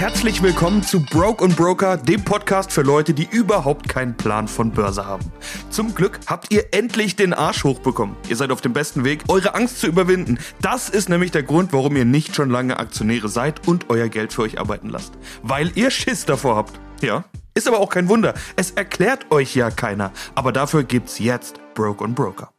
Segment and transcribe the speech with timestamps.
[0.00, 4.70] Herzlich willkommen zu Broke und Broker, dem Podcast für Leute, die überhaupt keinen Plan von
[4.70, 5.30] Börse haben.
[5.68, 8.16] Zum Glück habt ihr endlich den Arsch hochbekommen.
[8.26, 10.38] Ihr seid auf dem besten Weg, eure Angst zu überwinden.
[10.62, 14.32] Das ist nämlich der Grund, warum ihr nicht schon lange Aktionäre seid und euer Geld
[14.32, 15.12] für euch arbeiten lasst.
[15.42, 16.80] Weil ihr Schiss davor habt.
[17.02, 18.32] Ja, ist aber auch kein Wunder.
[18.56, 20.12] Es erklärt euch ja keiner.
[20.34, 22.54] Aber dafür gibt's jetzt Broke und Broker.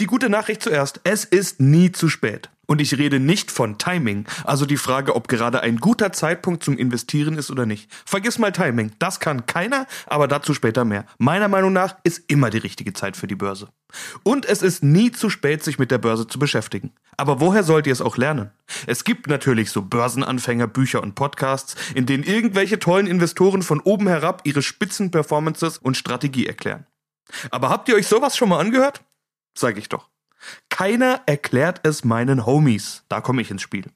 [0.00, 2.50] Die gute Nachricht zuerst, es ist nie zu spät.
[2.66, 6.76] Und ich rede nicht von Timing, also die Frage, ob gerade ein guter Zeitpunkt zum
[6.76, 7.90] Investieren ist oder nicht.
[8.04, 11.06] Vergiss mal Timing, das kann keiner, aber dazu später mehr.
[11.18, 13.68] Meiner Meinung nach ist immer die richtige Zeit für die Börse.
[14.24, 16.92] Und es ist nie zu spät, sich mit der Börse zu beschäftigen.
[17.16, 18.50] Aber woher sollt ihr es auch lernen?
[18.86, 24.08] Es gibt natürlich so Börsenanfänger, Bücher und Podcasts, in denen irgendwelche tollen Investoren von oben
[24.08, 26.86] herab ihre Spitzenperformances und Strategie erklären.
[27.50, 29.02] Aber habt ihr euch sowas schon mal angehört?
[29.56, 30.08] Sag ich doch.
[30.76, 33.02] Keiner erklärt es meinen Homies.
[33.08, 33.86] Da komme ich ins Spiel.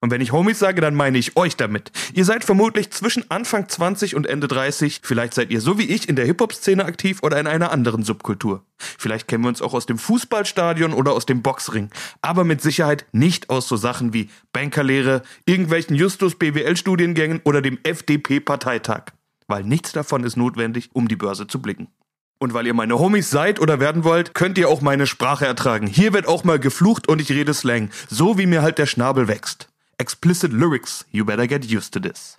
[0.00, 1.90] Und wenn ich Homies sage, dann meine ich euch damit.
[2.14, 5.00] Ihr seid vermutlich zwischen Anfang 20 und Ende 30.
[5.02, 8.64] Vielleicht seid ihr so wie ich in der Hip-Hop-Szene aktiv oder in einer anderen Subkultur.
[8.78, 11.90] Vielleicht kennen wir uns auch aus dem Fußballstadion oder aus dem Boxring.
[12.22, 19.06] Aber mit Sicherheit nicht aus so Sachen wie Bankerlehre, irgendwelchen Justus-BWL-Studiengängen oder dem FDP-Parteitag.
[19.48, 21.88] Weil nichts davon ist notwendig, um die Börse zu blicken.
[22.42, 25.86] Und weil ihr meine Homies seid oder werden wollt, könnt ihr auch meine Sprache ertragen.
[25.86, 27.90] Hier wird auch mal geflucht und ich rede Slang.
[28.08, 29.68] So wie mir halt der Schnabel wächst.
[29.98, 32.38] Explicit Lyrics, you better get used to this.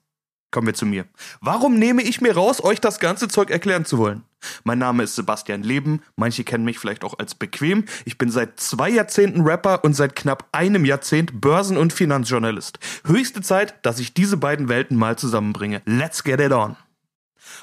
[0.49, 1.05] Kommen wir zu mir.
[1.39, 4.23] Warum nehme ich mir raus, euch das ganze Zeug erklären zu wollen?
[4.63, 7.85] Mein Name ist Sebastian Leben, manche kennen mich vielleicht auch als bequem.
[8.03, 12.79] Ich bin seit zwei Jahrzehnten Rapper und seit knapp einem Jahrzehnt Börsen- und Finanzjournalist.
[13.05, 15.83] Höchste Zeit, dass ich diese beiden Welten mal zusammenbringe.
[15.85, 16.75] Let's get it on.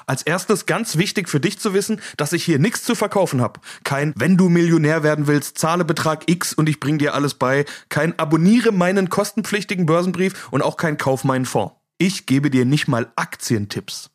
[0.05, 3.59] Als erstes ganz wichtig für dich zu wissen, dass ich hier nichts zu verkaufen habe.
[3.83, 7.65] Kein wenn du Millionär werden willst, zahle Betrag X und ich bring dir alles bei.
[7.89, 11.75] Kein abonniere meinen kostenpflichtigen Börsenbrief und auch kein kauf meinen Fonds.
[11.97, 14.09] Ich gebe dir nicht mal Aktientipps.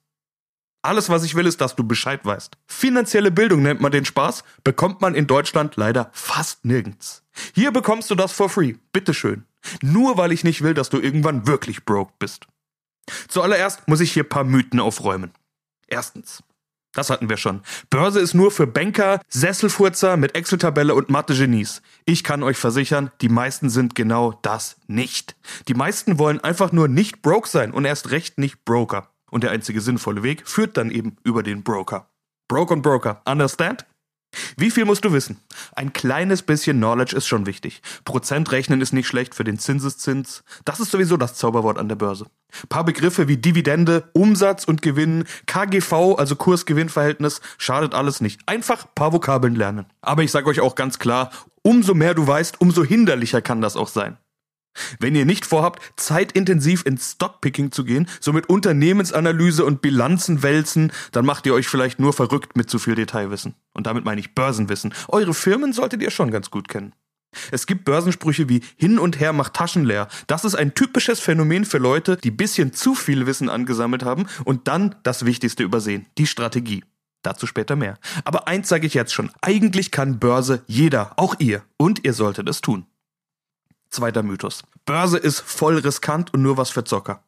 [0.85, 2.59] Alles, was ich will, ist, dass du Bescheid weißt.
[2.67, 7.23] Finanzielle Bildung nennt man den Spaß, bekommt man in Deutschland leider fast nirgends.
[7.55, 8.75] Hier bekommst du das for free.
[8.93, 9.45] Bitteschön.
[9.81, 12.47] Nur weil ich nicht will, dass du irgendwann wirklich broke bist.
[13.29, 15.33] Zuallererst muss ich hier paar Mythen aufräumen.
[15.95, 16.43] Erstens.
[16.93, 17.63] Das hatten wir schon.
[17.89, 21.83] Börse ist nur für Banker, Sesselfurzer mit Excel-Tabelle und Mathe-Genies.
[22.05, 25.37] Ich kann euch versichern, die meisten sind genau das nicht.
[25.69, 29.11] Die meisten wollen einfach nur nicht broke sein und erst recht nicht Broker.
[29.31, 32.09] Und der einzige sinnvolle Weg führt dann eben über den Broker.
[32.49, 33.23] Broke und Broker.
[33.25, 33.87] Understand?
[34.57, 35.39] Wie viel musst du wissen?
[35.75, 37.83] Ein kleines bisschen Knowledge ist schon wichtig.
[38.05, 40.45] Prozent rechnen ist nicht schlecht für den Zinseszins.
[40.65, 42.27] Das ist sowieso das Zauberwort an der Börse.
[42.69, 48.41] Paar Begriffe wie Dividende, Umsatz und Gewinn, KGV, also Kurs-Gewinn-Verhältnis, schadet alles nicht.
[48.47, 49.87] Einfach paar Vokabeln lernen.
[50.01, 51.31] Aber ich sage euch auch ganz klar,
[51.63, 54.19] umso mehr du weißt, umso hinderlicher kann das auch sein.
[54.99, 60.93] Wenn ihr nicht vorhabt, zeitintensiv ins Stockpicking zu gehen, so mit Unternehmensanalyse und Bilanzen wälzen,
[61.13, 63.55] dann macht ihr euch vielleicht nur verrückt mit zu viel Detailwissen.
[63.73, 64.95] Und damit meine ich Börsenwissen.
[65.09, 66.95] Eure Firmen solltet ihr schon ganz gut kennen.
[67.51, 70.09] Es gibt Börsensprüche wie hin und her macht Taschen leer.
[70.27, 74.69] Das ist ein typisches Phänomen für Leute, die bisschen zu viel Wissen angesammelt haben und
[74.69, 76.85] dann das Wichtigste übersehen, die Strategie.
[77.23, 77.99] Dazu später mehr.
[78.25, 82.49] Aber eins sage ich jetzt schon, eigentlich kann Börse jeder, auch ihr, und ihr solltet
[82.49, 82.87] es tun.
[83.95, 84.65] Zweiter Mythos.
[84.87, 87.23] Börse ist voll riskant und nur was für Zocker.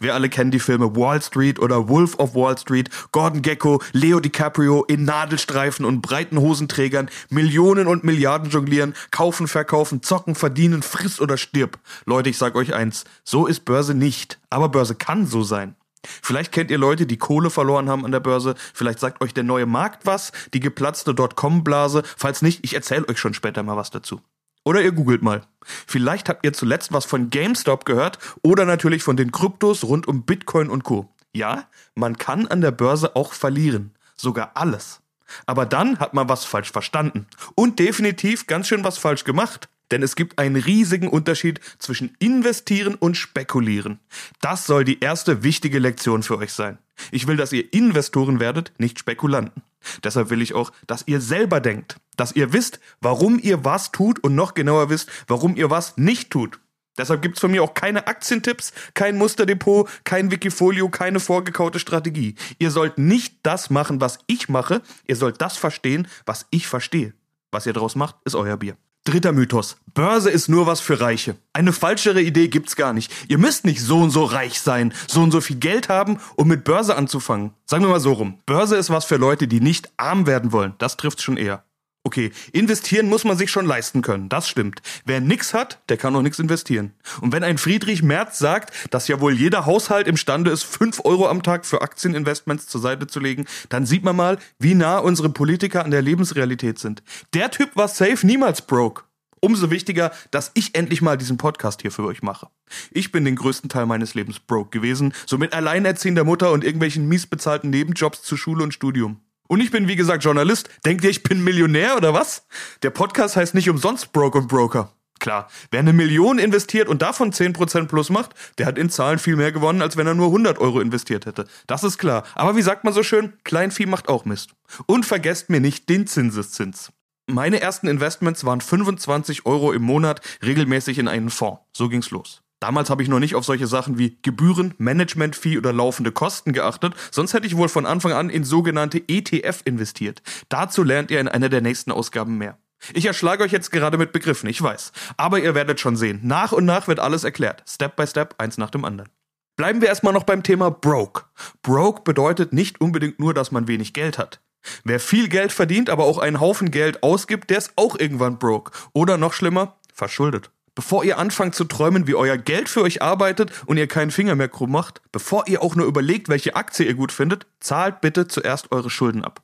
[0.00, 4.18] Wir alle kennen die Filme Wall Street oder Wolf of Wall Street, Gordon Gecko, Leo
[4.18, 11.20] DiCaprio in Nadelstreifen und breiten Hosenträgern, Millionen und Milliarden jonglieren, kaufen, verkaufen, zocken, verdienen, friss
[11.20, 11.78] oder stirb.
[12.04, 14.40] Leute, ich sag euch eins, so ist Börse nicht.
[14.50, 15.76] Aber Börse kann so sein.
[16.02, 18.56] Vielleicht kennt ihr Leute, die Kohle verloren haben an der Börse.
[18.74, 22.02] Vielleicht sagt euch der neue Markt was, die geplatzte Dotcom-Blase.
[22.16, 24.20] Falls nicht, ich erzähle euch schon später mal was dazu.
[24.68, 25.40] Oder ihr googelt mal.
[25.86, 30.24] Vielleicht habt ihr zuletzt was von GameStop gehört oder natürlich von den Kryptos rund um
[30.24, 31.08] Bitcoin und Co.
[31.32, 33.94] Ja, man kann an der Börse auch verlieren.
[34.14, 35.00] Sogar alles.
[35.46, 37.26] Aber dann hat man was falsch verstanden.
[37.54, 39.70] Und definitiv ganz schön was falsch gemacht.
[39.90, 44.00] Denn es gibt einen riesigen Unterschied zwischen investieren und spekulieren.
[44.42, 46.76] Das soll die erste wichtige Lektion für euch sein.
[47.10, 49.62] Ich will, dass ihr Investoren werdet, nicht Spekulanten.
[50.04, 54.22] Deshalb will ich auch, dass ihr selber denkt, dass ihr wisst, warum ihr was tut
[54.22, 56.60] und noch genauer wisst, warum ihr was nicht tut.
[56.98, 62.34] Deshalb gibt's von mir auch keine Aktientipps, kein Musterdepot, kein Wikifolio, keine vorgekaute Strategie.
[62.58, 67.14] Ihr sollt nicht das machen, was ich mache, ihr sollt das verstehen, was ich verstehe.
[67.52, 68.76] Was ihr daraus macht, ist euer Bier.
[69.04, 69.78] Dritter Mythos.
[69.94, 71.36] Börse ist nur was für Reiche.
[71.54, 73.10] Eine falschere Idee gibt's gar nicht.
[73.28, 76.48] Ihr müsst nicht so und so reich sein, so und so viel Geld haben, um
[76.48, 77.54] mit Börse anzufangen.
[77.64, 78.38] Sagen wir mal so rum.
[78.44, 80.74] Börse ist was für Leute, die nicht arm werden wollen.
[80.76, 81.64] Das trifft's schon eher.
[82.08, 84.80] Okay, investieren muss man sich schon leisten können, das stimmt.
[85.04, 86.94] Wer nix hat, der kann auch nix investieren.
[87.20, 91.28] Und wenn ein Friedrich Merz sagt, dass ja wohl jeder Haushalt imstande ist, 5 Euro
[91.28, 95.28] am Tag für Aktieninvestments zur Seite zu legen, dann sieht man mal, wie nah unsere
[95.28, 97.02] Politiker an der Lebensrealität sind.
[97.34, 99.02] Der Typ war safe niemals broke.
[99.40, 102.48] Umso wichtiger, dass ich endlich mal diesen Podcast hier für euch mache.
[102.90, 107.06] Ich bin den größten Teil meines Lebens broke gewesen, so mit alleinerziehender Mutter und irgendwelchen
[107.06, 109.20] mies bezahlten Nebenjobs zu Schule und Studium.
[109.48, 110.68] Und ich bin wie gesagt Journalist.
[110.84, 112.46] Denkt ihr, ich bin Millionär oder was?
[112.82, 114.92] Der Podcast heißt nicht umsonst Broke und Broker.
[115.18, 119.34] Klar, wer eine Million investiert und davon 10% plus macht, der hat in Zahlen viel
[119.34, 121.46] mehr gewonnen, als wenn er nur 100 Euro investiert hätte.
[121.66, 122.22] Das ist klar.
[122.34, 124.50] Aber wie sagt man so schön, Kleinvieh macht auch Mist.
[124.86, 126.92] Und vergesst mir nicht den Zinseszins.
[127.26, 131.60] Meine ersten Investments waren 25 Euro im Monat regelmäßig in einen Fonds.
[131.72, 132.42] So ging's los.
[132.60, 136.94] Damals habe ich noch nicht auf solche Sachen wie Gebühren, Management-Fee oder laufende Kosten geachtet,
[137.10, 140.22] sonst hätte ich wohl von Anfang an in sogenannte ETF investiert.
[140.48, 142.58] Dazu lernt ihr in einer der nächsten Ausgaben mehr.
[142.94, 144.92] Ich erschlage euch jetzt gerade mit Begriffen, ich weiß.
[145.16, 147.62] Aber ihr werdet schon sehen, nach und nach wird alles erklärt.
[147.66, 149.10] Step by Step, eins nach dem anderen.
[149.56, 151.24] Bleiben wir erstmal noch beim Thema Broke.
[151.62, 154.40] Broke bedeutet nicht unbedingt nur, dass man wenig Geld hat.
[154.84, 158.72] Wer viel Geld verdient, aber auch einen Haufen Geld ausgibt, der ist auch irgendwann broke.
[158.92, 160.50] Oder noch schlimmer, verschuldet.
[160.78, 164.36] Bevor ihr anfangt zu träumen, wie euer Geld für euch arbeitet und ihr keinen Finger
[164.36, 168.28] mehr krumm macht, bevor ihr auch nur überlegt, welche Aktie ihr gut findet, zahlt bitte
[168.28, 169.42] zuerst eure Schulden ab.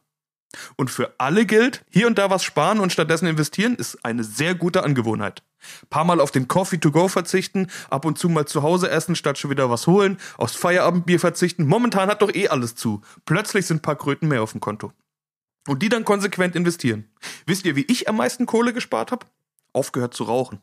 [0.76, 4.54] Und für alle gilt, hier und da was sparen und stattdessen investieren ist eine sehr
[4.54, 5.42] gute Angewohnheit.
[5.90, 9.16] Paar Mal auf den Coffee to go verzichten, ab und zu mal zu Hause essen,
[9.16, 11.66] statt schon wieder was holen, aufs Feierabendbier verzichten.
[11.66, 13.00] Momentan hat doch eh alles zu.
[13.24, 14.92] Plötzlich sind paar Kröten mehr auf dem Konto.
[15.66, 17.10] Und die dann konsequent investieren.
[17.44, 19.26] Wisst ihr, wie ich am meisten Kohle gespart habe?
[19.72, 20.60] Aufgehört zu rauchen.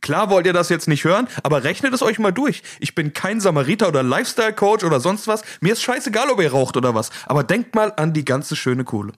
[0.00, 2.62] Klar wollt ihr das jetzt nicht hören, aber rechnet es euch mal durch.
[2.80, 5.42] Ich bin kein Samariter oder Lifestyle-Coach oder sonst was.
[5.60, 7.10] Mir ist scheißegal, ob ihr raucht oder was.
[7.26, 9.12] Aber denkt mal an die ganze schöne Kohle.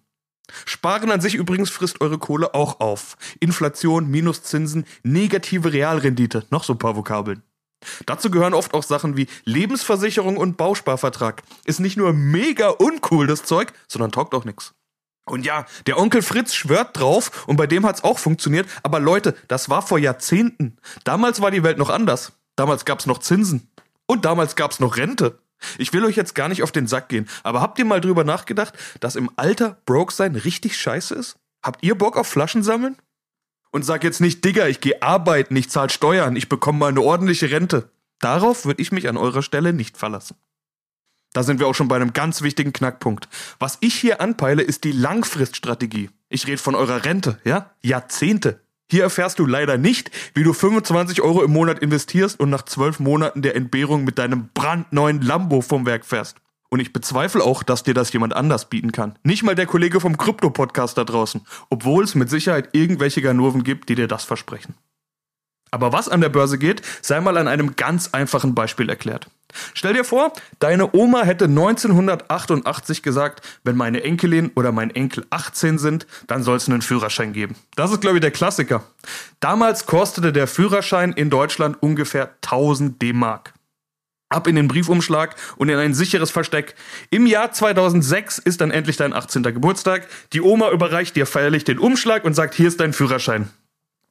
[0.65, 3.17] Sparen an sich übrigens frisst eure Kohle auch auf.
[3.41, 7.43] Inflation, Minuszinsen, negative Realrendite, noch so ein paar Vokabeln.
[8.07, 11.43] Dazu gehören oft auch Sachen wie Lebensversicherung und Bausparvertrag.
[11.65, 14.75] Ist nicht nur mega uncool das Zeug, sondern taugt auch nix.
[15.29, 18.69] Und ja, der Onkel Fritz schwört drauf und bei dem hat's auch funktioniert.
[18.83, 20.77] Aber Leute, das war vor Jahrzehnten.
[21.05, 22.33] Damals war die Welt noch anders.
[22.57, 23.71] Damals gab's noch Zinsen.
[24.07, 25.39] Und damals gab's noch Rente.
[25.77, 28.25] Ich will euch jetzt gar nicht auf den Sack gehen, aber habt ihr mal drüber
[28.25, 31.37] nachgedacht, dass im Alter broke sein richtig scheiße ist?
[31.63, 32.97] Habt ihr Bock auf Flaschen sammeln?
[33.71, 37.03] Und sag jetzt nicht, Digga, ich gehe arbeiten, ich zahl Steuern, ich bekomme mal eine
[37.03, 37.91] ordentliche Rente.
[38.21, 40.37] Darauf würde ich mich an eurer Stelle nicht verlassen.
[41.33, 43.29] Da sind wir auch schon bei einem ganz wichtigen Knackpunkt.
[43.59, 46.11] Was ich hier anpeile, ist die Langfriststrategie.
[46.29, 47.71] Ich rede von eurer Rente, ja?
[47.83, 48.61] Jahrzehnte.
[48.91, 53.01] Hier erfährst du leider nicht, wie du 25 Euro im Monat investierst und nach zwölf
[53.01, 56.37] Monaten der Entbehrung mit deinem brandneuen Lambo vom Werk fährst.
[56.71, 59.19] Und ich bezweifle auch, dass dir das jemand anders bieten kann.
[59.23, 61.43] Nicht mal der Kollege vom Krypto-Podcast da draußen.
[61.71, 64.75] Obwohl es mit Sicherheit irgendwelche Ganurven gibt, die dir das versprechen.
[65.71, 69.29] Aber was an der Börse geht, sei mal an einem ganz einfachen Beispiel erklärt.
[69.75, 75.79] Stell dir vor, deine Oma hätte 1988 gesagt, wenn meine Enkelin oder mein Enkel 18
[75.79, 77.57] sind, dann soll es einen Führerschein geben.
[77.75, 78.85] Das ist, glaube ich, der Klassiker.
[79.41, 83.55] Damals kostete der Führerschein in Deutschland ungefähr 1000 D-Mark.
[84.31, 86.75] Ab in den Briefumschlag und in ein sicheres Versteck.
[87.09, 89.43] Im Jahr 2006 ist dann endlich dein 18.
[89.43, 90.07] Geburtstag.
[90.35, 93.49] Die Oma überreicht dir feierlich den Umschlag und sagt, hier ist dein Führerschein.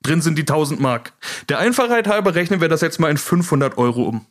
[0.03, 1.13] Drin sind die 1000 Mark.
[1.49, 4.25] Der Einfachheit halber rechnen wir das jetzt mal in 500 Euro um.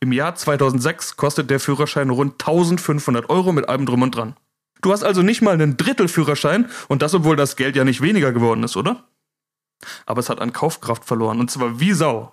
[0.00, 4.36] Im Jahr 2006 kostet der Führerschein rund 1500 Euro mit allem drum und dran.
[4.80, 8.00] Du hast also nicht mal einen Drittel Führerschein und das, obwohl das Geld ja nicht
[8.00, 9.04] weniger geworden ist, oder?
[10.06, 12.32] Aber es hat an Kaufkraft verloren und zwar wie Sau.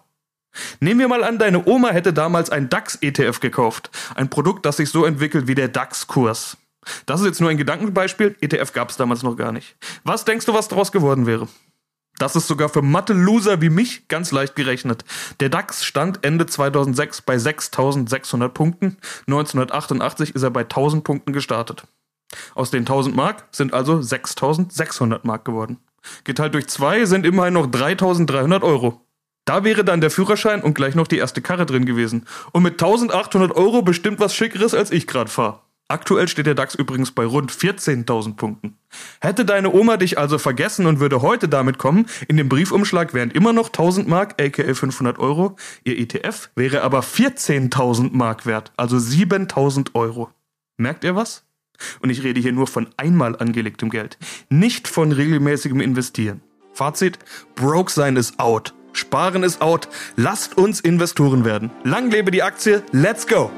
[0.79, 3.89] Nehmen wir mal an, deine Oma hätte damals ein DAX-ETF gekauft.
[4.15, 6.57] Ein Produkt, das sich so entwickelt wie der DAX-Kurs.
[7.05, 9.75] Das ist jetzt nur ein Gedankenbeispiel, ETF gab es damals noch gar nicht.
[10.03, 11.47] Was denkst du, was daraus geworden wäre?
[12.17, 15.03] Das ist sogar für Mathe-Loser wie mich ganz leicht gerechnet.
[15.39, 18.97] Der DAX stand Ende 2006 bei 6600 Punkten.
[19.27, 21.83] 1988 ist er bei 1000 Punkten gestartet.
[22.53, 25.77] Aus den 1000 Mark sind also 6600 Mark geworden.
[26.23, 29.01] Geteilt durch zwei sind immerhin noch 3300 Euro.
[29.45, 32.25] Da wäre dann der Führerschein und gleich noch die erste Karre drin gewesen.
[32.51, 35.61] Und mit 1800 Euro bestimmt was Schickeres, als ich gerade fahre.
[35.87, 38.77] Aktuell steht der DAX übrigens bei rund 14.000 Punkten.
[39.21, 43.29] Hätte deine Oma dich also vergessen und würde heute damit kommen, in dem Briefumschlag wären
[43.29, 48.97] immer noch 1000 Mark, aka 500 Euro, ihr ETF wäre aber 14.000 Mark wert, also
[48.97, 50.31] 7000 Euro.
[50.77, 51.43] Merkt ihr was?
[51.99, 54.17] Und ich rede hier nur von einmal angelegtem Geld,
[54.49, 56.41] nicht von regelmäßigem Investieren.
[56.73, 57.19] Fazit,
[57.53, 58.73] broke sein ist out.
[58.93, 59.87] Sparen ist out.
[60.15, 61.69] Lasst uns Investoren werden.
[61.83, 62.81] Lang lebe die Aktie.
[62.91, 63.51] Let's go!